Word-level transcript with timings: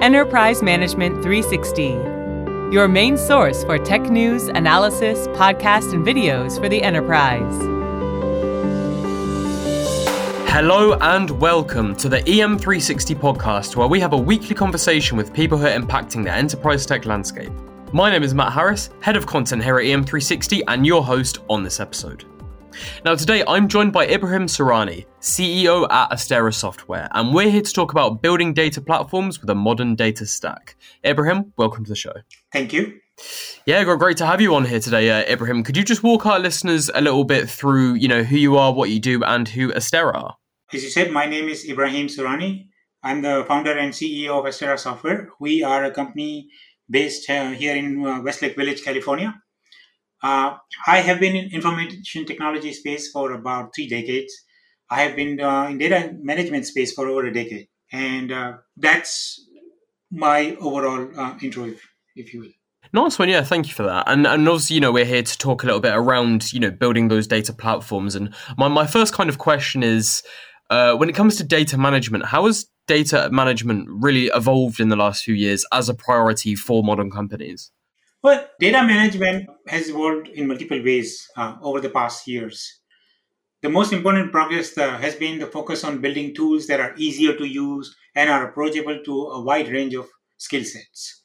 Enterprise 0.00 0.62
Management 0.62 1.22
360, 1.22 1.88
your 2.74 2.88
main 2.88 3.18
source 3.18 3.64
for 3.64 3.76
tech 3.76 4.00
news, 4.04 4.44
analysis, 4.44 5.26
podcasts, 5.36 5.92
and 5.92 6.06
videos 6.06 6.58
for 6.58 6.70
the 6.70 6.82
enterprise. 6.82 7.54
Hello 10.48 10.94
and 11.02 11.30
welcome 11.38 11.94
to 11.96 12.08
the 12.08 12.20
EM360 12.20 13.14
podcast, 13.14 13.76
where 13.76 13.88
we 13.88 14.00
have 14.00 14.14
a 14.14 14.16
weekly 14.16 14.54
conversation 14.54 15.18
with 15.18 15.34
people 15.34 15.58
who 15.58 15.66
are 15.66 15.78
impacting 15.78 16.24
the 16.24 16.32
enterprise 16.32 16.86
tech 16.86 17.04
landscape. 17.04 17.52
My 17.92 18.10
name 18.10 18.22
is 18.22 18.32
Matt 18.32 18.54
Harris, 18.54 18.88
head 19.00 19.16
of 19.16 19.26
content 19.26 19.62
here 19.62 19.78
at 19.78 19.84
EM360, 19.84 20.62
and 20.66 20.86
your 20.86 21.04
host 21.04 21.40
on 21.50 21.62
this 21.62 21.78
episode. 21.78 22.24
Now, 23.04 23.14
today 23.14 23.42
I'm 23.46 23.68
joined 23.68 23.92
by 23.92 24.06
Ibrahim 24.06 24.46
Surani, 24.46 25.06
CEO 25.20 25.86
at 25.90 26.10
Astera 26.10 26.54
Software, 26.54 27.08
and 27.12 27.34
we're 27.34 27.50
here 27.50 27.62
to 27.62 27.72
talk 27.72 27.92
about 27.92 28.22
building 28.22 28.54
data 28.54 28.80
platforms 28.80 29.40
with 29.40 29.50
a 29.50 29.54
modern 29.54 29.94
data 29.94 30.26
stack. 30.26 30.76
Ibrahim, 31.04 31.52
welcome 31.56 31.84
to 31.84 31.88
the 31.88 31.96
show. 31.96 32.12
Thank 32.52 32.72
you. 32.72 33.00
Yeah, 33.66 33.84
great 33.84 34.16
to 34.18 34.26
have 34.26 34.40
you 34.40 34.54
on 34.54 34.64
here 34.64 34.80
today, 34.80 35.10
uh, 35.10 35.30
Ibrahim. 35.30 35.62
Could 35.62 35.76
you 35.76 35.84
just 35.84 36.02
walk 36.02 36.26
our 36.26 36.38
listeners 36.38 36.90
a 36.94 37.00
little 37.00 37.24
bit 37.24 37.48
through, 37.48 37.94
you 37.94 38.08
know, 38.08 38.22
who 38.22 38.36
you 38.36 38.56
are, 38.56 38.72
what 38.72 38.90
you 38.90 39.00
do, 39.00 39.22
and 39.24 39.48
who 39.48 39.72
Astera 39.72 40.14
are? 40.14 40.36
As 40.72 40.82
you 40.82 40.90
said, 40.90 41.10
my 41.10 41.26
name 41.26 41.48
is 41.48 41.68
Ibrahim 41.68 42.06
Surani. 42.06 42.68
I'm 43.02 43.22
the 43.22 43.44
founder 43.48 43.76
and 43.76 43.92
CEO 43.92 44.38
of 44.38 44.44
Astera 44.44 44.78
Software. 44.78 45.30
We 45.40 45.62
are 45.62 45.84
a 45.84 45.90
company 45.90 46.48
based 46.88 47.28
uh, 47.30 47.50
here 47.50 47.76
in 47.76 48.04
uh, 48.04 48.20
Westlake 48.22 48.56
Village, 48.56 48.82
California. 48.84 49.34
Uh, 50.22 50.56
I 50.86 50.98
have 50.98 51.20
been 51.20 51.36
in 51.36 51.50
information 51.52 52.26
technology 52.26 52.72
space 52.72 53.10
for 53.10 53.32
about 53.32 53.74
three 53.74 53.88
decades. 53.88 54.32
I 54.90 55.02
have 55.02 55.16
been 55.16 55.40
uh, 55.40 55.68
in 55.70 55.78
data 55.78 56.14
management 56.20 56.66
space 56.66 56.92
for 56.92 57.08
over 57.08 57.26
a 57.26 57.32
decade, 57.32 57.68
and 57.92 58.32
uh, 58.32 58.52
that's 58.76 59.40
my 60.10 60.56
overall 60.60 61.08
uh, 61.16 61.38
intro, 61.40 61.66
if, 61.66 61.88
if 62.16 62.34
you 62.34 62.40
will. 62.40 62.50
Nice 62.92 63.18
one, 63.18 63.28
yeah. 63.28 63.42
Thank 63.42 63.68
you 63.68 63.74
for 63.74 63.84
that. 63.84 64.04
And 64.08 64.26
and 64.26 64.48
obviously, 64.48 64.74
you 64.74 64.80
know, 64.80 64.90
we're 64.90 65.04
here 65.04 65.22
to 65.22 65.38
talk 65.38 65.62
a 65.62 65.66
little 65.66 65.80
bit 65.80 65.94
around, 65.94 66.52
you 66.52 66.58
know, 66.58 66.70
building 66.70 67.08
those 67.08 67.26
data 67.26 67.52
platforms. 67.52 68.16
And 68.16 68.34
my 68.58 68.68
my 68.68 68.86
first 68.86 69.14
kind 69.14 69.30
of 69.30 69.38
question 69.38 69.82
is, 69.82 70.22
uh, 70.70 70.96
when 70.96 71.08
it 71.08 71.14
comes 71.14 71.36
to 71.36 71.44
data 71.44 71.78
management, 71.78 72.26
how 72.26 72.46
has 72.46 72.66
data 72.88 73.28
management 73.30 73.86
really 73.88 74.26
evolved 74.26 74.80
in 74.80 74.88
the 74.88 74.96
last 74.96 75.22
few 75.22 75.34
years 75.34 75.64
as 75.72 75.88
a 75.88 75.94
priority 75.94 76.56
for 76.56 76.82
modern 76.82 77.10
companies? 77.10 77.70
Well, 78.22 78.48
data 78.58 78.82
management 78.82 79.48
has 79.68 79.88
evolved 79.90 80.28
in 80.28 80.46
multiple 80.46 80.82
ways 80.82 81.26
uh, 81.36 81.56
over 81.62 81.80
the 81.80 81.90
past 81.90 82.26
years. 82.26 82.80
The 83.62 83.70
most 83.70 83.92
important 83.92 84.32
progress 84.32 84.76
uh, 84.78 84.98
has 84.98 85.16
been 85.16 85.38
the 85.38 85.46
focus 85.46 85.84
on 85.84 86.00
building 86.00 86.34
tools 86.34 86.66
that 86.68 86.80
are 86.80 86.94
easier 86.96 87.36
to 87.36 87.44
use 87.46 87.94
and 88.16 88.30
are 88.30 88.48
approachable 88.48 89.00
to 89.04 89.22
a 89.28 89.42
wide 89.42 89.68
range 89.68 89.94
of 89.94 90.08
skill 90.38 90.64
sets. 90.64 91.22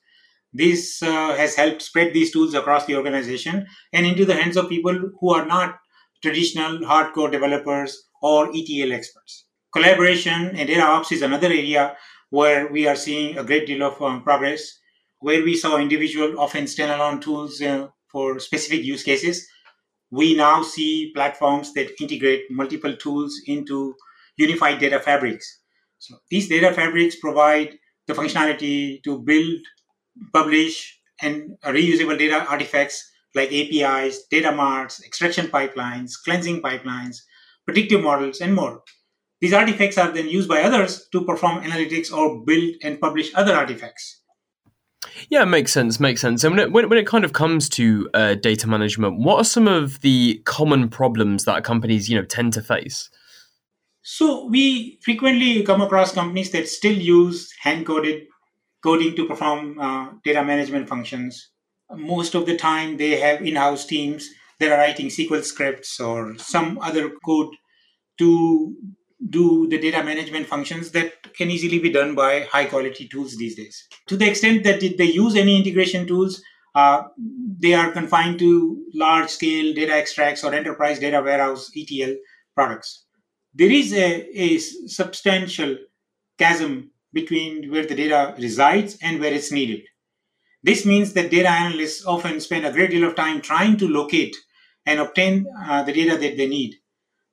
This 0.54 1.04
uh, 1.04 1.36
has 1.36 1.56
helped 1.56 1.82
spread 1.82 2.14
these 2.14 2.32
tools 2.32 2.54
across 2.56 2.86
the 2.86 2.96
organization 2.96 3.68
and 3.94 4.06
into 4.06 4.26
the 4.26 4.36
hands 4.36 4.58
of 4.58 4.70
people 4.70 5.12
who 5.20 5.34
are 5.34 5.46
not 5.46 5.78
traditional 6.24 6.80
hardcore 6.80 7.32
developers 7.32 8.06
or 8.22 8.50
ETL 8.56 8.94
experts. 8.94 9.46
Collaboration 9.74 10.56
and 10.56 10.68
data 10.68 10.84
ops 10.84 11.12
is 11.12 11.22
another 11.22 11.48
area 11.48 11.98
where 12.32 12.68
we 12.72 12.88
are 12.88 12.96
seeing 12.96 13.38
a 13.38 13.44
great 13.44 13.68
deal 13.68 13.84
of 13.84 14.02
um, 14.02 14.24
progress 14.24 14.80
where 15.26 15.44
we 15.44 15.56
saw 15.56 15.80
individual, 15.80 16.40
often 16.40 16.66
standalone 16.66 17.20
tools 17.20 17.60
uh, 17.60 17.88
for 18.12 18.40
specific 18.40 18.84
use 18.84 19.02
cases, 19.02 19.48
we 20.12 20.36
now 20.36 20.62
see 20.62 21.12
platforms 21.16 21.74
that 21.74 22.00
integrate 22.00 22.44
multiple 22.52 22.96
tools 22.96 23.34
into 23.48 23.96
unified 24.38 24.78
data 24.78 25.00
fabrics. 25.00 25.62
So 25.98 26.18
these 26.30 26.48
data 26.48 26.72
fabrics 26.72 27.16
provide 27.16 27.74
the 28.06 28.14
functionality 28.14 29.02
to 29.04 29.18
build, 29.18 29.62
publish, 30.32 31.02
and 31.24 31.58
reusable 31.64 32.20
data 32.20 32.46
artifacts 32.48 33.04
like 33.34 33.52
APIs, 33.52 34.28
data 34.30 34.52
marts, 34.52 35.04
extraction 35.04 35.48
pipelines, 35.48 36.12
cleansing 36.24 36.62
pipelines, 36.62 37.18
predictive 37.66 38.04
models, 38.04 38.42
and 38.42 38.54
more. 38.54 38.84
These 39.42 39.54
artifacts 39.54 39.98
are 39.98 40.12
then 40.12 40.30
used 40.30 40.48
by 40.48 40.62
others 40.62 41.08
to 41.14 41.26
perform 41.26 41.64
analytics 41.64 42.14
or 42.14 42.46
build 42.46 42.76
and 42.84 43.02
publish 43.02 43.32
other 43.34 43.56
artifacts. 43.56 44.22
Yeah, 45.30 45.46
makes 45.46 45.72
sense. 45.72 46.00
Makes 46.00 46.22
sense. 46.22 46.44
And 46.44 46.56
when 46.56 46.68
it, 46.68 46.72
when, 46.72 46.90
when 46.90 46.98
it 46.98 47.08
kind 47.08 47.26
of 47.26 47.34
comes 47.34 47.70
to 47.70 48.10
uh, 48.14 48.36
data 48.36 48.68
management, 48.68 49.20
what 49.20 49.38
are 49.38 49.44
some 49.44 49.68
of 49.68 50.02
the 50.02 50.42
common 50.46 50.90
problems 50.90 51.46
that 51.46 51.64
companies 51.64 52.10
you 52.10 52.18
know 52.18 52.26
tend 52.26 52.54
to 52.54 52.62
face? 52.62 53.10
So 54.02 54.46
we 54.48 55.00
frequently 55.02 55.64
come 55.64 55.82
across 55.82 56.14
companies 56.14 56.52
that 56.52 56.68
still 56.68 56.96
use 56.96 57.52
hand 57.62 57.86
coded 57.86 58.28
coding 58.84 59.16
to 59.16 59.26
perform 59.26 59.80
uh, 59.80 60.10
data 60.24 60.44
management 60.44 60.88
functions. 60.88 61.50
Most 61.92 62.36
of 62.36 62.46
the 62.46 62.56
time, 62.56 62.98
they 62.98 63.20
have 63.20 63.42
in-house 63.42 63.86
teams 63.86 64.30
that 64.60 64.72
are 64.72 64.78
writing 64.78 65.08
SQL 65.08 65.44
scripts 65.44 66.00
or 66.00 66.38
some 66.38 66.78
other 66.80 67.10
code 67.26 67.56
to 68.20 68.76
do 69.30 69.68
the 69.70 69.78
data 69.78 70.04
management 70.04 70.48
functions 70.48 70.92
that 70.92 71.34
can 71.34 71.50
easily 71.50 71.80
be 71.80 71.90
done 71.90 72.16
by 72.16 72.42
high 72.52 72.66
quality 72.66 73.08
tools 73.08 73.38
these 73.38 73.56
days. 73.56 73.88
To 74.08 74.18
the 74.18 74.30
extent 74.30 74.64
that 74.64 74.80
they 74.80 75.06
use 75.06 75.36
any 75.36 75.58
integration 75.58 76.06
tools, 76.06 76.42
uh, 76.76 77.04
they 77.60 77.74
are 77.74 77.92
confined 77.92 78.40
to 78.40 78.84
large 78.94 79.30
scale 79.30 79.74
data 79.74 79.94
extracts 79.94 80.44
or 80.44 80.54
enterprise 80.54 81.00
data 81.00 81.22
warehouse 81.22 81.72
ETL 81.76 82.16
products. 82.54 83.06
There 83.54 83.72
is 83.72 83.94
a, 83.94 84.28
a 84.38 84.58
substantial 84.58 85.78
chasm 86.38 86.92
between 87.14 87.72
where 87.72 87.86
the 87.86 87.96
data 87.96 88.36
resides 88.38 88.98
and 89.02 89.22
where 89.22 89.34
it's 89.34 89.52
needed. 89.52 89.84
This 90.64 90.86
means 90.86 91.14
that 91.14 91.32
data 91.32 91.50
analysts 91.50 92.06
often 92.06 92.42
spend 92.42 92.66
a 92.66 92.72
great 92.74 92.90
deal 92.90 93.08
of 93.08 93.16
time 93.16 93.40
trying 93.40 93.78
to 93.78 93.88
locate 93.88 94.36
and 94.86 95.00
obtain 95.00 95.46
uh, 95.66 95.84
the 95.84 95.94
data 95.94 96.18
that 96.18 96.36
they 96.36 96.48
need 96.48 96.76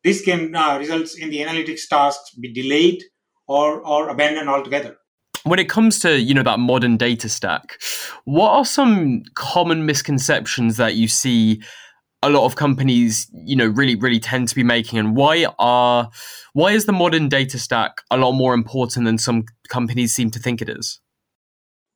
this 0.04 0.22
can 0.22 0.54
uh, 0.54 0.78
result 0.78 1.16
in 1.18 1.30
the 1.30 1.38
analytics 1.38 1.88
tasks 1.88 2.34
be 2.40 2.52
delayed 2.52 3.02
or, 3.46 3.80
or 3.86 4.08
abandoned 4.08 4.48
altogether. 4.48 4.96
When 5.44 5.58
it 5.58 5.68
comes 5.68 5.98
to 6.00 6.20
you 6.20 6.34
know 6.34 6.44
that 6.44 6.60
modern 6.60 6.96
data 6.96 7.28
stack, 7.28 7.80
what 8.24 8.50
are 8.50 8.64
some 8.64 9.22
common 9.34 9.86
misconceptions 9.86 10.76
that 10.76 10.94
you 10.94 11.08
see 11.08 11.60
a 12.22 12.30
lot 12.30 12.44
of 12.44 12.54
companies 12.56 13.28
you 13.32 13.56
know 13.56 13.66
really 13.66 13.96
really 13.96 14.20
tend 14.20 14.48
to 14.48 14.54
be 14.54 14.62
making 14.62 14.98
and 14.98 15.16
why 15.16 15.46
are 15.58 16.08
why 16.52 16.70
is 16.70 16.86
the 16.86 16.92
modern 16.92 17.28
data 17.28 17.58
stack 17.58 18.02
a 18.10 18.16
lot 18.16 18.32
more 18.32 18.54
important 18.54 19.04
than 19.04 19.18
some 19.18 19.44
companies 19.68 20.14
seem 20.14 20.30
to 20.30 20.38
think 20.38 20.62
it 20.62 20.68
is 20.68 21.00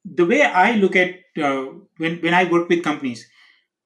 the 0.04 0.26
way 0.26 0.42
i 0.42 0.72
look 0.72 0.96
at 0.96 1.14
uh, 1.40 1.66
when 1.98 2.16
when 2.18 2.34
i 2.34 2.44
work 2.44 2.68
with 2.68 2.82
companies 2.82 3.24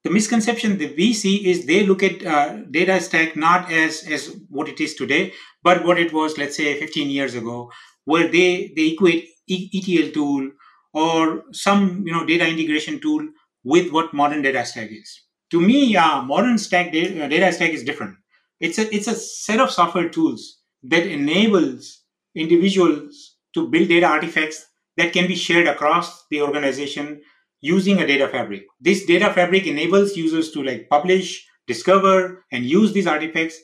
the 0.05 0.11
misconception 0.11 0.79
that 0.79 0.97
we 0.97 1.13
see 1.13 1.49
is 1.51 1.67
they 1.67 1.85
look 1.85 2.03
at 2.03 2.25
uh, 2.25 2.57
data 2.71 3.01
stack 3.01 3.37
not 3.37 3.71
as 3.71 4.03
as 4.05 4.37
what 4.49 4.69
it 4.69 4.81
is 4.81 4.95
today 4.95 5.33
but 5.63 5.85
what 5.85 5.99
it 5.99 6.13
was 6.13 6.39
let's 6.39 6.57
say 6.57 6.79
15 6.79 7.11
years 7.11 7.35
ago 7.35 7.71
where 8.05 8.29
they 8.29 8.73
they 8.77 8.89
equate 8.89 9.29
etl 9.49 10.13
tool 10.13 10.51
or 10.93 11.45
some 11.53 12.05
you 12.07 12.13
know 12.13 12.25
data 12.27 12.47
integration 12.47 13.01
tool 13.01 13.27
with 13.65 13.93
what 13.93 14.15
modern 14.15 14.43
data 14.43 14.65
stack 14.65 14.91
is. 14.91 15.23
To 15.51 15.61
me 15.61 15.97
uh, 15.97 16.23
modern 16.23 16.59
stack 16.59 16.93
data, 16.93 17.25
uh, 17.25 17.29
data 17.29 17.53
stack 17.53 17.71
is 17.71 17.85
different. 17.85 18.17
It's 18.61 18.79
a 18.79 18.95
it's 18.95 19.09
a 19.09 19.15
set 19.15 19.61
of 19.61 19.71
software 19.71 20.09
tools 20.09 20.59
that 20.85 21.07
enables 21.07 22.03
individuals 22.35 23.37
to 23.55 23.69
build 23.69 23.89
data 23.89 24.07
artifacts 24.07 24.65
that 24.97 25.13
can 25.13 25.27
be 25.27 25.35
shared 25.35 25.67
across 25.67 26.27
the 26.31 26.43
organization 26.43 27.21
using 27.61 28.01
a 28.01 28.07
data 28.07 28.29
fabric. 28.29 28.65
This 28.81 29.05
data 29.05 29.33
fabric 29.33 29.67
enables 29.67 30.17
users 30.17 30.51
to 30.53 30.63
like 30.63 30.89
publish, 30.89 31.47
discover, 31.67 32.45
and 32.53 32.65
use 32.65 32.93
these 32.93 33.07
artifacts 33.07 33.59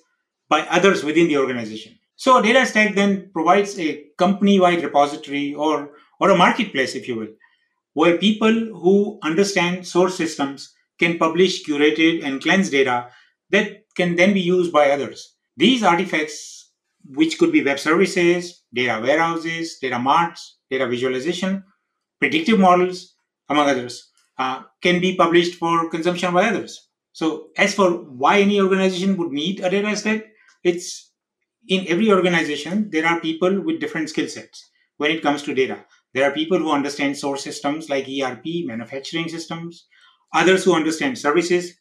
by 0.49 0.61
others 0.63 1.03
within 1.03 1.29
the 1.29 1.39
organization. 1.39 1.99
So 2.17 2.41
data 2.41 2.65
stack 2.65 2.95
then 2.95 3.31
provides 3.33 3.79
a 3.79 4.05
company-wide 4.17 4.83
repository 4.83 5.55
or, 5.55 5.91
or 6.21 6.31
a 6.31 6.37
marketplace, 6.37 6.95
if 6.95 7.09
you 7.09 7.17
will, 7.17 7.29
where 7.95 8.19
people 8.19 8.53
who 8.53 9.19
understand 9.23 9.87
source 9.87 10.17
systems 10.17 10.73
can 10.99 11.19
publish 11.19 11.67
curated 11.67 12.25
and 12.25 12.43
cleansed 12.43 12.73
data 12.73 13.09
that 13.51 13.85
can 13.97 14.17
then 14.17 14.33
be 14.33 14.41
used 14.41 14.73
by 14.73 14.91
others. 14.91 15.35
These 15.57 15.83
artifacts, 15.83 16.71
which 17.05 17.39
could 17.39 17.53
be 17.53 17.63
web 17.65 17.79
services, 17.79 18.63
data 18.73 19.01
warehouses, 19.03 19.79
data 19.81 19.99
marts, 19.99 20.59
data 20.71 20.87
visualization, 20.87 21.65
predictive 22.19 22.59
models, 22.59 23.15
among 23.49 23.69
others, 23.69 24.11
uh, 24.39 24.63
can 24.83 25.01
be 25.01 25.17
published 25.17 25.55
for 25.57 25.89
consumption 25.91 26.33
by 26.33 26.49
others. 26.49 26.89
So, 27.13 27.49
as 27.57 27.75
for 27.75 27.91
why 27.93 28.41
any 28.41 28.61
organization 28.61 29.17
would 29.17 29.33
need 29.33 29.61
a 29.61 29.71
data 29.71 29.97
stack, 29.97 30.25
it's 30.63 31.13
in 31.69 31.87
every 31.89 32.13
organization, 32.13 32.91
there 32.91 33.07
are 33.07 33.21
people 33.21 33.61
with 33.61 33.81
different 33.81 34.11
skill 34.11 34.29
sets 34.29 34.71
when 34.99 35.11
it 35.11 35.23
comes 35.23 35.43
to 35.43 35.55
data. 35.55 35.85
There 36.15 36.25
are 36.25 36.33
people 36.33 36.59
who 36.59 36.73
understand 36.73 37.17
source 37.17 37.43
systems 37.43 37.89
like 37.89 38.09
ERP, 38.09 38.45
manufacturing 38.65 39.29
systems, 39.29 39.87
others 40.33 40.65
who 40.65 40.75
understand 40.75 41.19
services, 41.19 41.75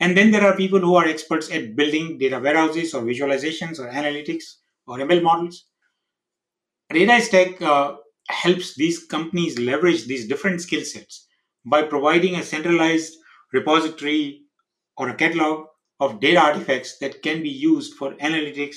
and 0.00 0.16
then 0.16 0.30
there 0.30 0.44
are 0.44 0.56
people 0.56 0.78
who 0.78 0.94
are 0.94 1.06
experts 1.06 1.50
at 1.50 1.74
building 1.74 2.18
data 2.18 2.38
warehouses 2.38 2.94
or 2.94 3.02
visualizations 3.02 3.78
or 3.78 3.90
analytics 3.90 4.44
or 4.86 4.98
ML 4.98 5.22
models. 5.22 5.64
Data 6.90 7.20
stack 7.20 7.60
uh, 7.60 7.96
helps 8.28 8.74
these 8.74 9.04
companies 9.04 9.58
leverage 9.58 10.06
these 10.06 10.28
different 10.28 10.60
skill 10.60 10.84
sets 10.84 11.26
by 11.64 11.82
providing 11.82 12.36
a 12.36 12.42
centralized 12.42 13.14
repository 13.52 14.42
or 14.96 15.08
a 15.08 15.14
catalog 15.14 15.66
of 16.00 16.20
data 16.20 16.40
artifacts 16.40 16.98
that 16.98 17.22
can 17.22 17.42
be 17.42 17.48
used 17.48 17.94
for 17.94 18.14
analytics 18.14 18.76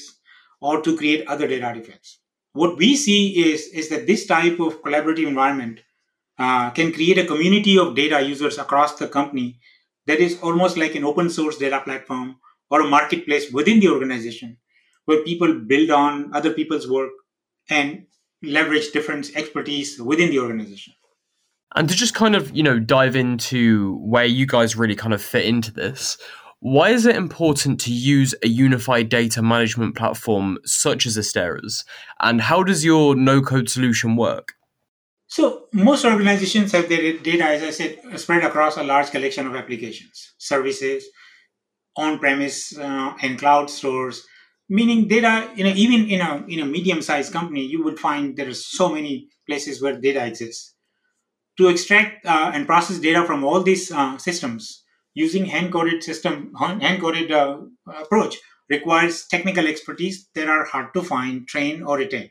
or 0.62 0.82
to 0.82 0.98
create 0.98 1.28
other 1.28 1.48
data 1.48 1.66
artifacts. 1.66 2.20
What 2.54 2.78
we 2.78 2.96
see 2.96 3.52
is, 3.52 3.68
is 3.68 3.90
that 3.90 4.08
this 4.08 4.26
type 4.26 4.60
of 4.60 4.82
collaborative 4.82 5.28
environment 5.28 5.80
uh, 6.38 6.70
can 6.72 6.92
create 6.92 7.18
a 7.18 7.26
community 7.26 7.78
of 7.78 7.96
data 7.96 8.22
users 8.22 8.58
across 8.58 8.96
the 8.96 9.08
company 9.08 9.60
that 10.08 10.20
is 10.20 10.40
almost 10.42 10.78
like 10.78 10.96
an 10.96 11.04
open 11.06 11.30
source 11.30 11.58
data 11.58 11.82
platform 11.82 12.38
or 12.70 12.82
a 12.82 12.90
marketplace 12.90 13.52
within 13.52 13.80
the 13.80 13.90
organization 13.90 14.58
where 15.06 15.24
people 15.24 15.54
build 15.54 15.92
on 15.92 16.34
other 16.34 16.54
people's 16.54 16.90
work 16.90 17.12
and 17.70 18.06
leverage 18.44 18.92
different 18.92 19.32
expertise 19.36 20.00
within 20.00 20.30
the 20.30 20.40
organization. 20.40 20.94
And 21.76 21.88
to 21.88 21.96
just 21.96 22.14
kind 22.14 22.36
of, 22.36 22.56
you 22.56 22.64
know, 22.64 22.80
dive 22.80 23.16
into 23.16 23.98
where 24.00 24.26
you 24.26 24.46
guys 24.46 24.76
really 24.76 24.96
kind 24.96 25.14
of 25.14 25.22
fit 25.22 25.46
into 25.46 25.72
this, 25.72 26.18
why 26.60 26.90
is 26.90 27.06
it 27.06 27.16
important 27.16 27.80
to 27.82 27.94
use 27.94 28.36
a 28.44 28.48
unified 28.48 29.10
data 29.10 29.42
management 29.42 29.96
platform 29.96 30.60
such 30.64 31.06
as 31.06 31.18
Astera's? 31.18 31.86
And 32.20 32.42
how 32.42 32.62
does 32.62 32.86
your 32.86 33.16
no 33.16 33.42
code 33.42 33.70
solution 33.70 34.16
work? 34.16 34.54
So, 35.28 35.68
most 35.72 36.04
organizations 36.04 36.74
have 36.74 36.90
their 36.90 37.14
data, 37.14 37.46
as 37.46 37.64
I 37.64 37.70
said, 37.70 38.20
spread 38.20 38.44
across 38.44 38.76
a 38.76 38.84
large 38.84 39.12
collection 39.12 39.48
of 39.48 39.56
applications, 39.56 40.34
services, 40.38 41.06
on 41.96 42.20
premise, 42.20 42.78
uh, 42.78 43.14
and 43.22 43.40
cloud 43.40 43.70
stores. 43.70 44.28
Meaning, 44.72 45.10
data, 45.10 45.52
you 45.54 45.66
know, 45.66 45.74
even 45.76 46.08
in 46.10 46.22
a, 46.22 46.46
in 46.48 46.60
a 46.62 46.66
medium 46.66 47.02
sized 47.02 47.34
company, 47.34 47.66
you 47.66 47.84
would 47.84 48.00
find 48.00 48.38
there 48.38 48.48
are 48.48 48.54
so 48.54 48.88
many 48.88 49.28
places 49.46 49.82
where 49.82 50.00
data 50.00 50.26
exists. 50.26 50.76
To 51.58 51.68
extract 51.68 52.26
uh, 52.26 52.52
and 52.54 52.66
process 52.66 52.98
data 52.98 53.26
from 53.26 53.44
all 53.44 53.62
these 53.62 53.92
uh, 53.92 54.18
systems 54.18 54.84
using 55.14 55.44
hand-coded 55.44 56.02
system 56.02 56.54
hand-coded 56.58 57.34
uh, 57.34 57.58
approach 58.02 58.38
requires 58.70 59.28
technical 59.28 59.68
expertise 59.68 60.30
that 60.36 60.48
are 60.48 60.64
hard 60.64 60.94
to 60.94 61.04
find 61.04 61.46
train 61.50 61.84
or 61.84 61.98
retain. 61.98 62.30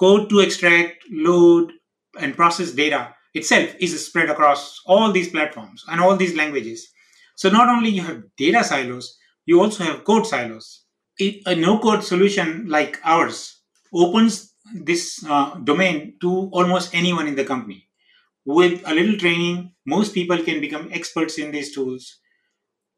Code 0.00 0.30
to 0.30 0.40
extract 0.40 1.04
load 1.10 1.70
and 2.18 2.34
process 2.34 2.72
data 2.72 3.14
itself 3.34 3.74
is 3.78 4.06
spread 4.06 4.30
across 4.30 4.80
all 4.86 5.12
these 5.12 5.28
platforms 5.28 5.84
and 5.88 6.00
all 6.00 6.16
these 6.16 6.34
languages. 6.34 6.88
So 7.36 7.50
not 7.50 7.68
only 7.68 7.90
you 7.90 8.02
have 8.02 8.22
data 8.38 8.64
silos 8.64 9.18
you 9.44 9.60
also 9.60 9.84
have 9.84 10.04
code 10.04 10.26
silos 10.26 10.83
a 11.20 11.54
no 11.54 11.78
code 11.78 12.02
solution 12.02 12.66
like 12.68 13.00
ours 13.04 13.60
opens 13.92 14.54
this 14.74 15.24
uh, 15.28 15.54
domain 15.56 16.14
to 16.20 16.48
almost 16.52 16.94
anyone 16.94 17.28
in 17.28 17.36
the 17.36 17.44
company 17.44 17.88
with 18.44 18.82
a 18.86 18.94
little 18.94 19.16
training, 19.16 19.72
most 19.86 20.12
people 20.14 20.42
can 20.42 20.60
become 20.60 20.88
experts 20.92 21.38
in 21.38 21.50
these 21.50 21.74
tools. 21.74 22.18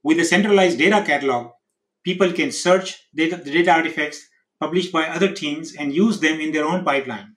With 0.02 0.18
a 0.18 0.24
centralized 0.24 0.78
data 0.78 1.02
catalog, 1.06 1.52
people 2.04 2.32
can 2.32 2.52
search 2.52 3.00
data, 3.14 3.36
the 3.36 3.52
data 3.52 3.72
artifacts 3.72 4.26
published 4.60 4.92
by 4.92 5.06
other 5.06 5.32
teams 5.32 5.74
and 5.74 5.94
use 5.94 6.20
them 6.20 6.40
in 6.40 6.52
their 6.52 6.64
own 6.64 6.84
pipeline. 6.84 7.36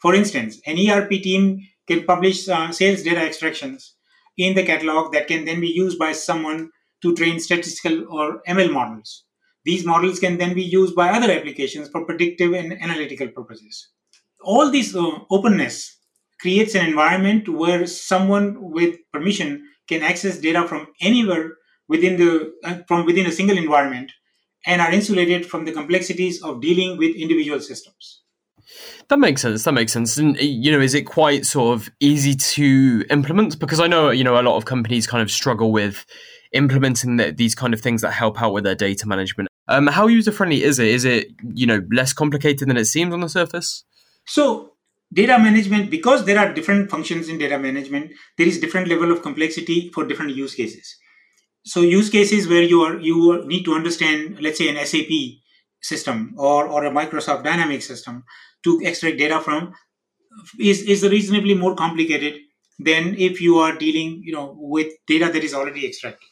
For 0.00 0.14
instance, 0.14 0.60
an 0.66 0.78
ERP 0.78 1.10
team 1.22 1.60
can 1.86 2.04
publish 2.04 2.48
uh, 2.48 2.72
sales 2.72 3.02
data 3.02 3.20
extractions 3.20 3.94
in 4.36 4.54
the 4.54 4.64
catalog 4.64 5.12
that 5.12 5.28
can 5.28 5.44
then 5.44 5.60
be 5.60 5.68
used 5.68 5.98
by 5.98 6.12
someone 6.12 6.70
to 7.02 7.14
train 7.14 7.40
statistical 7.40 8.06
or 8.10 8.42
ML 8.48 8.72
models. 8.72 9.24
These 9.66 9.84
models 9.84 10.20
can 10.20 10.38
then 10.38 10.54
be 10.54 10.62
used 10.62 10.94
by 10.94 11.08
other 11.08 11.28
applications 11.32 11.88
for 11.88 12.04
predictive 12.04 12.52
and 12.52 12.80
analytical 12.80 13.26
purposes. 13.26 13.88
All 14.40 14.70
this 14.70 14.94
uh, 14.94 15.10
openness 15.28 15.98
creates 16.40 16.76
an 16.76 16.86
environment 16.86 17.48
where 17.48 17.84
someone 17.88 18.56
with 18.60 18.96
permission 19.12 19.68
can 19.88 20.04
access 20.04 20.38
data 20.38 20.68
from 20.68 20.86
anywhere 21.00 21.54
within 21.88 22.16
the 22.16 22.52
uh, 22.62 22.78
from 22.86 23.06
within 23.06 23.26
a 23.26 23.32
single 23.32 23.58
environment 23.58 24.12
and 24.66 24.80
are 24.80 24.92
insulated 24.92 25.44
from 25.44 25.64
the 25.64 25.72
complexities 25.72 26.40
of 26.44 26.60
dealing 26.60 26.96
with 26.96 27.16
individual 27.16 27.58
systems. 27.58 28.22
That 29.08 29.18
makes 29.18 29.42
sense 29.42 29.64
that 29.64 29.72
makes 29.72 29.92
sense. 29.92 30.16
And 30.16 30.36
you 30.38 30.70
know 30.70 30.80
is 30.80 30.94
it 30.94 31.02
quite 31.02 31.44
sort 31.44 31.76
of 31.76 31.90
easy 31.98 32.36
to 32.54 33.04
implement? 33.10 33.58
Because 33.58 33.80
i 33.80 33.88
know 33.88 34.10
you 34.10 34.22
know 34.22 34.40
a 34.40 34.42
lot 34.42 34.56
of 34.56 34.64
companies 34.64 35.08
kind 35.08 35.22
of 35.22 35.30
struggle 35.30 35.72
with 35.72 36.06
implementing 36.52 37.16
the, 37.16 37.32
these 37.32 37.56
kind 37.56 37.74
of 37.74 37.80
things 37.80 38.02
that 38.02 38.12
help 38.12 38.40
out 38.40 38.52
with 38.52 38.62
their 38.62 38.76
data 38.76 39.08
management 39.08 39.48
um, 39.68 39.86
how 39.88 40.06
user 40.06 40.32
friendly 40.32 40.62
is 40.62 40.78
it? 40.78 40.88
Is 40.88 41.04
it 41.04 41.28
you 41.54 41.66
know 41.66 41.82
less 41.90 42.12
complicated 42.12 42.68
than 42.68 42.76
it 42.76 42.84
seems 42.86 43.12
on 43.12 43.20
the 43.20 43.28
surface? 43.28 43.84
So 44.26 44.72
data 45.12 45.38
management 45.38 45.90
because 45.90 46.24
there 46.24 46.38
are 46.38 46.52
different 46.52 46.90
functions 46.90 47.28
in 47.28 47.38
data 47.38 47.56
management 47.58 48.10
there 48.38 48.46
is 48.46 48.58
different 48.58 48.88
level 48.88 49.12
of 49.12 49.22
complexity 49.22 49.90
for 49.94 50.04
different 50.04 50.34
use 50.34 50.54
cases. 50.54 50.96
So 51.64 51.80
use 51.80 52.10
cases 52.10 52.48
where 52.48 52.62
you 52.62 52.82
are 52.82 52.98
you 53.00 53.44
need 53.46 53.64
to 53.64 53.74
understand 53.74 54.40
let's 54.40 54.58
say 54.58 54.68
an 54.68 54.84
sap 54.86 55.12
system 55.82 56.34
or, 56.36 56.66
or 56.66 56.84
a 56.84 56.90
microsoft 56.90 57.44
dynamics 57.44 57.86
system 57.86 58.24
to 58.64 58.80
extract 58.84 59.18
data 59.18 59.40
from 59.40 59.72
is, 60.58 60.82
is 60.82 61.02
reasonably 61.02 61.54
more 61.54 61.74
complicated 61.74 62.34
than 62.78 63.14
if 63.16 63.40
you 63.40 63.58
are 63.58 63.76
dealing 63.76 64.20
you 64.24 64.32
know 64.32 64.54
with 64.58 64.92
data 65.06 65.30
that 65.32 65.44
is 65.44 65.54
already 65.54 65.86
extracted 65.86 66.28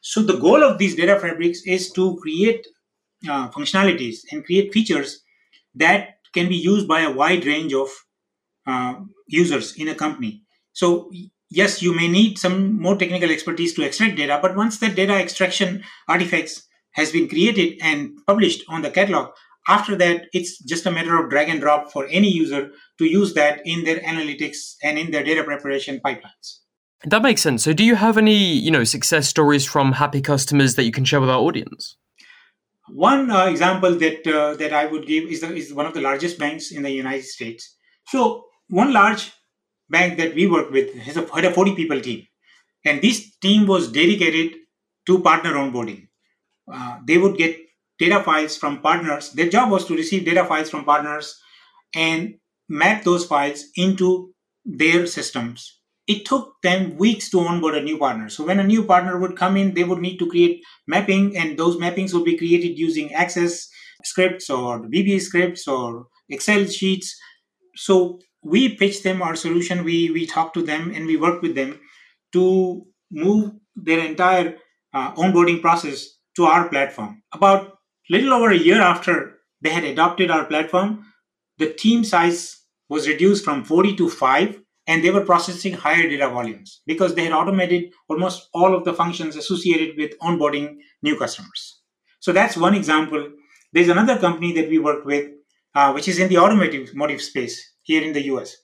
so 0.00 0.22
the 0.22 0.38
goal 0.38 0.62
of 0.62 0.78
these 0.78 0.94
data 0.94 1.18
fabrics 1.18 1.62
is 1.66 1.92
to 1.92 2.16
create 2.16 2.66
uh, 3.28 3.48
functionalities 3.50 4.18
and 4.30 4.44
create 4.44 4.72
features 4.72 5.22
that 5.74 6.18
can 6.32 6.48
be 6.48 6.56
used 6.56 6.86
by 6.86 7.00
a 7.00 7.10
wide 7.10 7.44
range 7.46 7.74
of 7.74 7.88
uh, 8.66 8.94
users 9.26 9.74
in 9.76 9.88
a 9.88 9.94
company. 9.94 10.42
So 10.72 11.10
yes, 11.50 11.82
you 11.82 11.94
may 11.94 12.08
need 12.08 12.38
some 12.38 12.80
more 12.80 12.96
technical 12.96 13.30
expertise 13.30 13.74
to 13.74 13.82
extract 13.82 14.16
data, 14.16 14.38
but 14.40 14.56
once 14.56 14.78
that 14.78 14.94
data 14.94 15.14
extraction 15.14 15.82
artifacts 16.08 16.66
has 16.92 17.12
been 17.12 17.28
created 17.28 17.78
and 17.82 18.18
published 18.26 18.64
on 18.68 18.82
the 18.82 18.90
catalog, 18.90 19.30
after 19.68 19.96
that, 19.96 20.26
it's 20.32 20.58
just 20.58 20.86
a 20.86 20.90
matter 20.90 21.22
of 21.22 21.28
drag 21.28 21.48
and 21.48 21.60
drop 21.60 21.92
for 21.92 22.06
any 22.06 22.28
user 22.30 22.70
to 22.98 23.04
use 23.04 23.34
that 23.34 23.60
in 23.66 23.84
their 23.84 24.00
analytics 24.00 24.74
and 24.82 24.98
in 24.98 25.10
their 25.10 25.22
data 25.22 25.44
preparation 25.44 26.00
pipelines. 26.04 26.60
That 27.04 27.22
makes 27.22 27.42
sense. 27.42 27.62
So, 27.62 27.72
do 27.72 27.84
you 27.84 27.94
have 27.94 28.18
any, 28.18 28.36
you 28.36 28.70
know, 28.70 28.84
success 28.84 29.28
stories 29.28 29.64
from 29.64 29.92
happy 29.92 30.20
customers 30.20 30.74
that 30.74 30.84
you 30.84 30.92
can 30.92 31.04
share 31.04 31.20
with 31.20 31.30
our 31.30 31.38
audience? 31.38 31.96
One 32.88 33.30
uh, 33.30 33.46
example 33.46 33.94
that 33.96 34.26
uh, 34.26 34.54
that 34.56 34.72
I 34.72 34.86
would 34.86 35.06
give 35.06 35.24
is 35.24 35.42
the, 35.42 35.54
is 35.54 35.72
one 35.72 35.86
of 35.86 35.94
the 35.94 36.00
largest 36.00 36.38
banks 36.38 36.72
in 36.72 36.82
the 36.82 36.90
United 36.90 37.24
States. 37.24 37.76
So, 38.08 38.46
one 38.68 38.92
large 38.92 39.32
bank 39.88 40.18
that 40.18 40.34
we 40.34 40.46
work 40.46 40.70
with 40.70 40.94
has 40.94 41.16
a, 41.16 41.26
had 41.34 41.44
a 41.44 41.52
40 41.52 41.74
people 41.74 42.00
team. 42.00 42.26
And 42.84 43.00
this 43.00 43.36
team 43.36 43.66
was 43.66 43.90
dedicated 43.90 44.56
to 45.06 45.20
partner 45.20 45.54
onboarding. 45.54 46.08
Uh, 46.72 46.98
they 47.06 47.18
would 47.18 47.36
get 47.36 47.56
data 47.98 48.22
files 48.22 48.56
from 48.56 48.80
partners. 48.80 49.32
Their 49.32 49.48
job 49.48 49.70
was 49.70 49.84
to 49.86 49.94
receive 49.94 50.24
data 50.24 50.44
files 50.44 50.70
from 50.70 50.84
partners 50.84 51.38
and 51.94 52.34
map 52.68 53.04
those 53.04 53.24
files 53.24 53.64
into 53.76 54.34
their 54.64 55.06
systems. 55.06 55.77
It 56.08 56.24
took 56.24 56.54
them 56.62 56.96
weeks 56.96 57.28
to 57.30 57.40
onboard 57.40 57.76
a 57.76 57.82
new 57.82 57.98
partner. 57.98 58.28
So 58.28 58.44
when 58.44 58.60
a 58.60 58.64
new 58.64 58.82
partner 58.82 59.18
would 59.18 59.36
come 59.36 59.56
in, 59.56 59.74
they 59.74 59.84
would 59.84 60.00
need 60.00 60.18
to 60.18 60.28
create 60.28 60.62
mapping, 60.86 61.36
and 61.36 61.58
those 61.58 61.76
mappings 61.76 62.14
would 62.14 62.24
be 62.24 62.38
created 62.38 62.78
using 62.78 63.12
Access 63.12 63.68
scripts 64.04 64.48
or 64.48 64.80
VBA 64.80 65.20
scripts 65.20 65.68
or 65.68 66.06
Excel 66.30 66.64
sheets. 66.66 67.14
So 67.76 68.18
we 68.42 68.76
pitch 68.76 69.02
them 69.02 69.22
our 69.22 69.34
solution 69.34 69.84
we 69.84 70.10
we 70.10 70.26
talk 70.26 70.54
to 70.54 70.62
them 70.62 70.92
and 70.94 71.06
we 71.06 71.16
work 71.16 71.42
with 71.42 71.54
them 71.54 71.80
to 72.32 72.86
move 73.10 73.52
their 73.74 74.04
entire 74.04 74.56
uh, 74.94 75.12
onboarding 75.14 75.60
process 75.60 76.06
to 76.36 76.44
our 76.44 76.68
platform 76.68 77.22
about 77.32 77.78
little 78.10 78.32
over 78.32 78.50
a 78.50 78.56
year 78.56 78.80
after 78.80 79.34
they 79.60 79.70
had 79.70 79.84
adopted 79.84 80.30
our 80.30 80.44
platform 80.44 81.04
the 81.58 81.72
team 81.72 82.04
size 82.04 82.60
was 82.88 83.08
reduced 83.08 83.44
from 83.44 83.64
40 83.64 83.96
to 83.96 84.08
5 84.08 84.60
and 84.88 85.04
they 85.04 85.10
were 85.10 85.24
processing 85.24 85.74
higher 85.74 86.08
data 86.08 86.28
volumes 86.28 86.80
because 86.86 87.14
they 87.14 87.24
had 87.24 87.32
automated 87.32 87.92
almost 88.08 88.48
all 88.52 88.74
of 88.74 88.84
the 88.84 88.92
functions 88.92 89.36
associated 89.36 89.96
with 89.96 90.18
onboarding 90.18 90.76
new 91.02 91.16
customers 91.16 91.80
so 92.20 92.32
that's 92.32 92.56
one 92.56 92.74
example 92.74 93.28
there's 93.72 93.88
another 93.88 94.18
company 94.18 94.52
that 94.52 94.68
we 94.68 94.78
work 94.78 95.04
with 95.04 95.28
uh, 95.74 95.92
which 95.92 96.08
is 96.08 96.18
in 96.18 96.28
the 96.28 96.38
automotive, 96.38 96.88
automotive 96.88 97.22
space 97.22 97.74
here 97.82 98.02
in 98.02 98.12
the 98.12 98.24
US. 98.32 98.56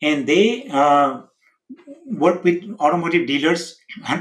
And 0.00 0.26
they 0.26 0.68
uh, 0.68 1.22
work 2.06 2.42
with 2.44 2.64
automotive 2.80 3.26
dealers, 3.26 3.76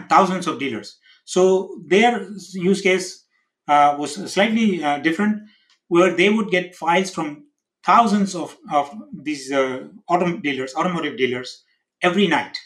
thousands 0.10 0.48
of 0.48 0.60
dealers. 0.60 0.98
So 1.26 1.80
their 1.88 2.28
use 2.54 2.82
case 2.82 3.26
uh, 3.68 3.96
was 3.98 4.32
slightly 4.34 4.84
uh, 4.84 5.00
different, 5.00 5.44
where 5.88 6.14
they 6.14 6.30
would 6.30 6.50
get 6.50 6.76
files 6.76 7.12
from 7.12 7.46
thousands 7.86 8.36
of, 8.36 8.58
of 8.72 8.92
these 9.14 9.52
uh, 9.52 9.88
dealers, 10.42 10.74
automotive 10.76 11.18
dealers, 11.18 11.64
every 12.02 12.28
night. 12.28 12.58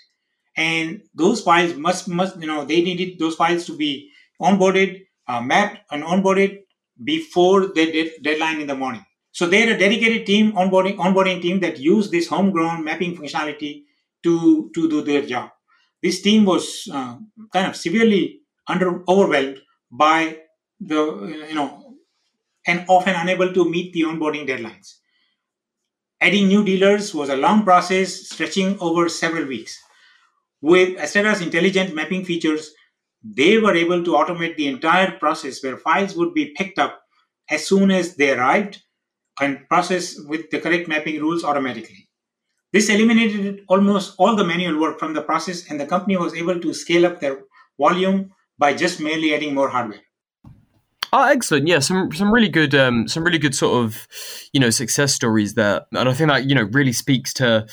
And 0.55 1.03
those 1.15 1.41
files 1.41 1.75
must, 1.75 2.08
must 2.08 2.39
you 2.39 2.48
know, 2.48 2.65
they 2.65 2.82
needed 2.82 3.20
those 3.20 3.36
files 3.36 3.65
to 3.65 3.75
be 3.77 4.12
onboarded, 4.41 5.05
uh, 5.27 5.41
mapped, 5.41 5.79
and 5.91 6.03
onboarded 6.03 6.62
before 7.03 7.67
the 7.67 7.86
de- 7.91 8.17
deadline 8.22 8.60
in 8.62 8.67
the 8.67 8.75
morning. 8.75 9.05
So 9.32 9.48
they 9.48 9.62
had 9.62 9.70
a 9.70 9.77
dedicated 9.77 10.27
team, 10.27 10.51
onboarding 10.53 10.98
onboarding 10.98 11.41
team 11.41 11.60
that 11.62 11.79
used 11.79 12.12
this 12.12 12.27
homegrown 12.27 12.84
mapping 12.84 13.17
functionality 13.17 13.84
to 14.24 14.70
to 14.75 14.89
do 14.89 15.01
their 15.01 15.24
job. 15.25 15.50
This 16.03 16.22
team 16.22 16.46
was 16.46 16.88
uh, 16.93 17.17
kind 17.51 17.67
of 17.67 17.75
severely 17.75 18.41
under 18.67 19.03
overwhelmed 19.10 19.60
by 19.91 20.38
the 20.79 21.01
you 21.50 21.55
know 21.55 21.96
and 22.67 22.86
often 22.88 23.15
unable 23.15 23.53
to 23.53 23.70
meet 23.70 23.93
the 23.93 24.01
onboarding 24.03 24.48
deadlines. 24.48 24.96
Adding 26.24 26.48
new 26.48 26.63
dealers 26.63 27.13
was 27.13 27.27
a 27.27 27.36
long 27.36 27.65
process 27.65 28.30
stretching 28.30 28.80
over 28.80 29.10
several 29.10 29.46
weeks. 29.46 29.77
With 30.62 30.98
Astera's 30.98 31.42
intelligent 31.42 31.94
mapping 31.94 32.24
features, 32.24 32.74
they 33.22 33.58
were 33.58 33.75
able 33.75 34.06
to 34.06 34.12
automate 34.12 34.56
the 34.56 34.68
entire 34.68 35.12
process 35.20 35.62
where 35.62 35.75
files 35.75 36.15
would 36.15 36.34
be 36.34 36.53
picked 36.56 36.80
up 36.80 37.01
as 37.50 37.68
soon 37.68 37.92
as 37.92 38.15
they 38.15 38.32
arrived 38.32 38.82
and 39.42 39.68
processed 39.68 40.25
with 40.30 40.50
the 40.50 40.62
correct 40.62 40.88
mapping 40.88 41.20
rules 41.20 41.44
automatically. 41.44 42.08
This 42.72 42.88
eliminated 42.88 43.65
almost 43.68 44.15
all 44.18 44.38
the 44.38 44.46
manual 44.46 44.80
work 44.80 45.00
from 45.00 45.13
the 45.13 45.24
process, 45.24 45.70
and 45.70 45.77
the 45.77 45.86
company 45.86 46.15
was 46.15 46.36
able 46.36 46.58
to 46.58 46.74
scale 46.74 47.06
up 47.06 47.20
their 47.20 47.42
volume 47.77 48.32
by 48.58 48.74
just 48.74 49.01
merely 49.01 49.36
adding 49.36 49.53
more 49.53 49.68
hardware. 49.68 50.00
Oh, 51.15 51.25
excellent! 51.25 51.67
Yeah, 51.67 51.77
some 51.77 52.12
some 52.12 52.34
really 52.34 52.50
good, 52.50 52.74
um, 52.74 53.08
some 53.08 53.24
really 53.24 53.38
good 53.38 53.53
sort 53.53 53.86
of, 53.86 54.08
you 54.51 54.60
know, 54.60 54.72
success 54.72 55.13
stories 55.13 55.53
there, 55.53 55.86
and 55.91 56.10
I 56.10 56.13
think 56.13 56.32
that 56.32 56.46
you 56.50 56.55
know 56.55 56.63
really 56.63 56.91
speaks 56.91 57.32
to 57.36 57.67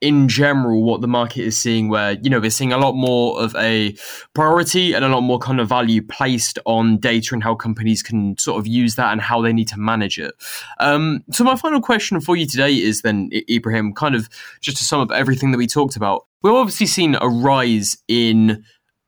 in 0.00 0.28
general 0.28 0.82
what 0.82 1.02
the 1.02 1.06
market 1.06 1.42
is 1.42 1.58
seeing 1.58 1.88
where 1.88 2.12
you 2.22 2.30
know 2.30 2.40
we're 2.40 2.50
seeing 2.50 2.72
a 2.72 2.78
lot 2.78 2.94
more 2.94 3.38
of 3.38 3.54
a 3.56 3.94
priority 4.34 4.94
and 4.94 5.04
a 5.04 5.08
lot 5.08 5.20
more 5.20 5.38
kind 5.38 5.60
of 5.60 5.68
value 5.68 6.00
placed 6.00 6.58
on 6.64 6.96
data 6.98 7.34
and 7.34 7.42
how 7.42 7.54
companies 7.54 8.02
can 8.02 8.36
sort 8.38 8.58
of 8.58 8.66
use 8.66 8.96
that 8.96 9.12
and 9.12 9.20
how 9.20 9.42
they 9.42 9.52
need 9.52 9.68
to 9.68 9.78
manage 9.78 10.18
it. 10.18 10.34
Um, 10.80 11.22
so 11.30 11.44
my 11.44 11.56
final 11.56 11.82
question 11.82 12.18
for 12.20 12.34
you 12.34 12.46
today 12.46 12.72
is 12.72 13.02
then 13.02 13.30
ibrahim 13.50 13.92
kind 13.92 14.14
of 14.14 14.28
just 14.60 14.78
to 14.78 14.84
sum 14.84 15.00
up 15.00 15.10
everything 15.10 15.52
that 15.52 15.58
we 15.58 15.66
talked 15.66 15.96
about. 15.96 16.26
We've 16.42 16.54
obviously 16.54 16.86
seen 16.86 17.16
a 17.20 17.28
rise 17.28 17.98
in 18.08 18.64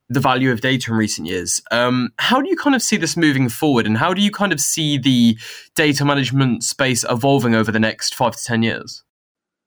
the 0.08 0.20
value 0.20 0.52
of 0.52 0.60
data 0.60 0.90
in 0.90 0.96
recent 0.96 1.26
years. 1.26 1.60
Um, 1.70 2.10
how 2.18 2.40
do 2.40 2.48
you 2.48 2.56
kind 2.56 2.76
of 2.76 2.82
see 2.82 2.96
this 2.96 3.16
moving 3.16 3.48
forward, 3.48 3.86
and 3.86 3.96
how 3.96 4.14
do 4.14 4.22
you 4.22 4.30
kind 4.30 4.52
of 4.52 4.60
see 4.60 4.98
the 4.98 5.38
data 5.74 6.04
management 6.04 6.62
space 6.62 7.04
evolving 7.08 7.54
over 7.54 7.72
the 7.72 7.80
next 7.80 8.14
five 8.14 8.36
to 8.36 8.44
ten 8.44 8.62
years? 8.62 9.02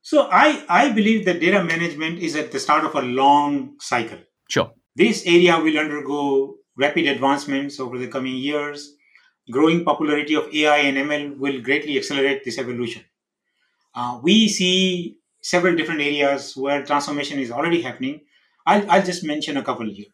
So 0.01 0.29
I, 0.31 0.63
I 0.69 0.91
believe 0.91 1.25
that 1.25 1.39
data 1.39 1.63
management 1.63 2.19
is 2.19 2.36
at 2.36 2.51
the 2.51 2.60
start 2.60 2.86
of 2.86 2.96
a 2.96 3.01
long 3.01 3.75
cycle. 3.79 4.17
Sure. 4.50 4.72
This 4.96 5.24
area 5.25 5.60
will 5.60 5.77
undergo 5.77 6.55
rapid 6.77 7.05
advancements 7.08 7.79
over 7.79 7.98
the 7.98 8.08
coming 8.08 8.36
years. 8.36 8.96
Growing 9.51 9.84
popularity 9.84 10.36
of 10.36 10.53
AI 10.53 10.77
and 10.77 10.98
ML 10.98 11.38
will 11.38 11.62
greatly 11.62 11.98
accelerate 11.98 12.43
this 12.43 12.58
evolution. 12.58 13.03
Uh, 13.93 14.19
we 14.24 14.48
see 14.48 15.17
several 15.41 15.75
different 15.75 16.01
areas 16.01 16.55
where 16.55 16.84
transformation 16.84 17.39
is 17.39 17.51
already 17.51 17.81
happening. 17.81 18.22
I'll, 18.65 18.89
I'll 18.89 19.03
just 19.03 19.24
mention 19.24 19.58
a 19.58 19.63
couple 19.63 19.89
here. 19.89 20.08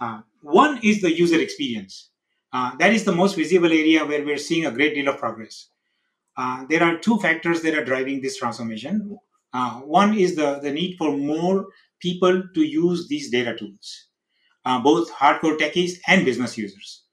Uh, 0.00 0.20
one 0.42 0.78
is 0.82 1.00
the 1.00 1.12
user 1.12 1.40
experience. 1.40 2.10
Uh, 2.52 2.74
that 2.78 2.92
is 2.92 3.04
the 3.04 3.12
most 3.12 3.36
visible 3.36 3.72
area 3.72 4.04
where 4.04 4.24
we're 4.24 4.38
seeing 4.38 4.66
a 4.66 4.70
great 4.70 4.94
deal 4.94 5.08
of 5.08 5.18
progress. 5.18 5.68
Uh, 6.36 6.64
there 6.68 6.82
are 6.82 6.98
two 6.98 7.18
factors 7.18 7.62
that 7.62 7.74
are 7.74 7.84
driving 7.84 8.20
this 8.20 8.36
transformation. 8.38 9.18
Uh, 9.52 9.80
one 9.80 10.16
is 10.16 10.36
the, 10.36 10.58
the 10.60 10.70
need 10.70 10.96
for 10.96 11.16
more 11.16 11.66
people 12.00 12.42
to 12.54 12.60
use 12.62 13.08
these 13.08 13.30
data 13.30 13.56
tools, 13.56 14.08
uh, 14.64 14.78
both 14.78 15.10
hardcore 15.12 15.58
techies 15.58 15.98
and 16.06 16.24
business 16.24 16.58
users. 16.58 17.04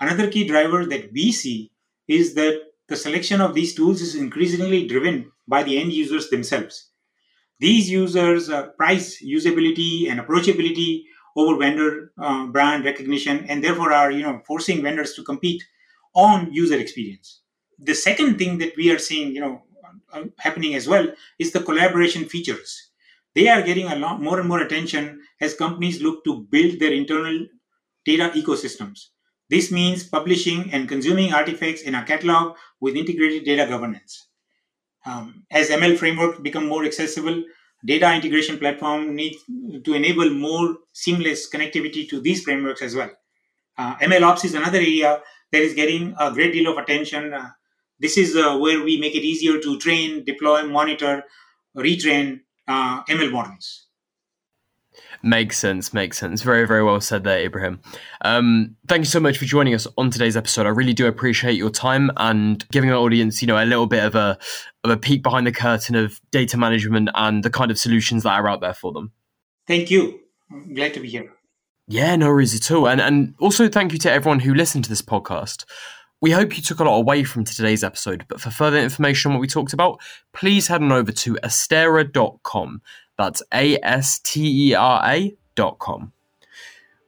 Another 0.00 0.30
key 0.30 0.46
driver 0.46 0.86
that 0.86 1.12
we 1.12 1.32
see 1.32 1.72
is 2.08 2.34
that 2.34 2.62
the 2.88 2.96
selection 2.96 3.40
of 3.40 3.54
these 3.54 3.74
tools 3.74 4.00
is 4.00 4.14
increasingly 4.14 4.86
driven 4.86 5.30
by 5.46 5.62
the 5.62 5.78
end 5.78 5.92
users 5.92 6.30
themselves. 6.30 6.90
These 7.58 7.90
users 7.90 8.48
uh, 8.48 8.68
price 8.78 9.22
usability 9.22 10.10
and 10.10 10.20
approachability 10.20 11.02
over 11.36 11.56
vendor 11.56 12.12
uh, 12.18 12.46
brand 12.46 12.84
recognition 12.84 13.44
and 13.48 13.62
therefore 13.62 13.92
are 13.92 14.10
you 14.10 14.22
know 14.22 14.40
forcing 14.46 14.82
vendors 14.82 15.14
to 15.14 15.22
compete 15.22 15.62
on 16.14 16.52
user 16.52 16.78
experience 16.78 17.40
the 17.82 17.94
second 17.94 18.38
thing 18.38 18.58
that 18.58 18.76
we 18.76 18.90
are 18.90 18.98
seeing, 18.98 19.34
you 19.34 19.40
know, 19.40 19.62
uh, 20.12 20.24
happening 20.38 20.74
as 20.74 20.86
well 20.86 21.08
is 21.38 21.52
the 21.52 21.62
collaboration 21.62 22.24
features. 22.24 22.90
They 23.34 23.48
are 23.48 23.62
getting 23.62 23.86
a 23.86 23.96
lot 23.96 24.20
more 24.20 24.38
and 24.40 24.48
more 24.48 24.60
attention 24.60 25.20
as 25.40 25.54
companies 25.54 26.02
look 26.02 26.24
to 26.24 26.46
build 26.50 26.78
their 26.78 26.92
internal 26.92 27.46
data 28.04 28.30
ecosystems. 28.34 29.06
This 29.48 29.70
means 29.70 30.04
publishing 30.04 30.72
and 30.72 30.88
consuming 30.88 31.32
artifacts 31.32 31.82
in 31.82 31.94
a 31.94 32.04
catalog 32.04 32.56
with 32.80 32.96
integrated 32.96 33.44
data 33.44 33.66
governance. 33.66 34.26
Um, 35.06 35.44
as 35.50 35.70
ML 35.70 35.96
frameworks 35.96 36.40
become 36.40 36.66
more 36.66 36.84
accessible, 36.84 37.42
data 37.84 38.12
integration 38.14 38.58
platform 38.58 39.14
needs 39.14 39.38
to 39.84 39.94
enable 39.94 40.30
more 40.30 40.76
seamless 40.92 41.48
connectivity 41.48 42.08
to 42.08 42.20
these 42.20 42.42
frameworks 42.42 42.82
as 42.82 42.94
well. 42.94 43.10
Uh, 43.78 43.96
ML 43.96 44.22
ops 44.22 44.44
is 44.44 44.54
another 44.54 44.78
area 44.78 45.20
that 45.52 45.62
is 45.62 45.74
getting 45.74 46.14
a 46.18 46.32
great 46.32 46.52
deal 46.52 46.70
of 46.70 46.78
attention. 46.78 47.32
Uh, 47.32 47.50
this 47.98 48.16
is 48.16 48.36
uh, 48.36 48.56
where 48.56 48.82
we 48.82 48.98
make 48.98 49.14
it 49.14 49.22
easier 49.22 49.58
to 49.60 49.78
train, 49.78 50.24
deploy, 50.24 50.66
monitor, 50.66 51.24
retrain 51.76 52.40
uh, 52.68 53.02
ML 53.04 53.32
models. 53.32 53.86
Makes 55.22 55.58
sense, 55.58 55.92
makes 55.92 56.18
sense. 56.18 56.40
Very, 56.40 56.66
very 56.66 56.82
well 56.82 57.00
said 57.00 57.24
there, 57.24 57.40
Ibrahim. 57.40 57.80
Um, 58.22 58.76
thank 58.88 59.00
you 59.00 59.06
so 59.06 59.20
much 59.20 59.36
for 59.36 59.44
joining 59.44 59.74
us 59.74 59.86
on 59.98 60.10
today's 60.10 60.36
episode. 60.36 60.64
I 60.64 60.70
really 60.70 60.94
do 60.94 61.06
appreciate 61.06 61.56
your 61.58 61.68
time 61.68 62.10
and 62.16 62.66
giving 62.70 62.90
our 62.90 62.96
audience, 62.96 63.42
you 63.42 63.46
know, 63.46 63.62
a 63.62 63.66
little 63.66 63.86
bit 63.86 64.02
of 64.02 64.14
a 64.14 64.38
of 64.82 64.90
a 64.90 64.96
peek 64.96 65.22
behind 65.22 65.46
the 65.46 65.52
curtain 65.52 65.94
of 65.94 66.20
data 66.30 66.56
management 66.56 67.10
and 67.14 67.42
the 67.42 67.50
kind 67.50 67.70
of 67.70 67.78
solutions 67.78 68.22
that 68.22 68.32
are 68.32 68.48
out 68.48 68.62
there 68.62 68.72
for 68.72 68.92
them. 68.92 69.12
Thank 69.66 69.90
you. 69.90 70.20
I'm 70.50 70.72
glad 70.72 70.94
to 70.94 71.00
be 71.00 71.08
here. 71.08 71.30
Yeah, 71.86 72.16
no 72.16 72.28
worries 72.28 72.54
at 72.54 72.70
all. 72.70 72.88
And 72.88 73.00
and 73.00 73.34
also 73.40 73.68
thank 73.68 73.92
you 73.92 73.98
to 73.98 74.10
everyone 74.10 74.40
who 74.40 74.54
listened 74.54 74.84
to 74.84 74.90
this 74.90 75.02
podcast. 75.02 75.64
We 76.22 76.30
hope 76.30 76.56
you 76.56 76.62
took 76.62 76.80
a 76.80 76.84
lot 76.84 76.96
away 76.96 77.24
from 77.24 77.44
today's 77.44 77.82
episode, 77.82 78.26
but 78.28 78.40
for 78.40 78.50
further 78.50 78.78
information 78.78 79.30
on 79.30 79.36
what 79.36 79.40
we 79.40 79.48
talked 79.48 79.72
about, 79.72 80.00
please 80.34 80.68
head 80.68 80.82
on 80.82 80.92
over 80.92 81.12
to 81.12 81.34
astera.com. 81.42 82.82
That's 83.20 83.42
A 83.52 83.78
S 83.82 84.18
T 84.20 84.70
E 84.70 84.74
R 84.74 85.02
A 85.04 85.36
dot 85.54 85.78
com. 85.78 86.12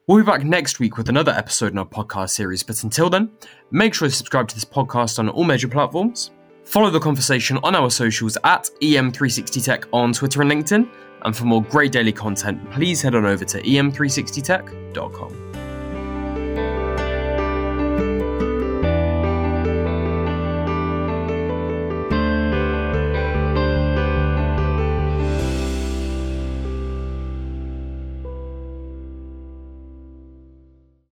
We'll 0.07 0.19
be 0.19 0.27
back 0.27 0.45
next 0.45 0.79
week 0.79 0.99
with 0.99 1.09
another 1.09 1.33
episode 1.33 1.73
in 1.73 1.79
our 1.79 1.87
podcast 1.87 2.31
series, 2.31 2.63
but 2.63 2.85
until 2.85 3.09
then, 3.09 3.31
make 3.71 3.95
sure 3.95 4.09
to 4.09 4.15
subscribe 4.15 4.47
to 4.49 4.55
this 4.55 4.67
podcast 4.67 5.19
on 5.19 5.31
all 5.31 5.45
major 5.45 5.69
platforms. 5.69 6.31
Follow 6.65 6.91
the 6.91 7.01
conversation 7.01 7.59
on 7.63 7.75
our 7.75 7.89
socials 7.89 8.37
at 8.45 8.69
EM360Tech 8.83 9.87
on 9.91 10.13
Twitter 10.13 10.43
and 10.43 10.51
LinkedIn. 10.51 10.87
And 11.23 11.35
for 11.35 11.47
more 11.47 11.63
great 11.63 11.93
daily 11.93 12.13
content, 12.13 12.71
please 12.73 13.01
head 13.01 13.15
on 13.15 13.25
over 13.25 13.47
to 13.47 13.63
em360tech.com. 13.63 15.52